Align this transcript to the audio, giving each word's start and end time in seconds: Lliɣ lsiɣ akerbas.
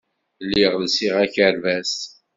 Lliɣ 0.45 0.73
lsiɣ 0.85 1.15
akerbas. 1.25 1.93